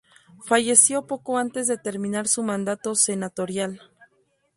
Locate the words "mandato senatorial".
2.41-3.83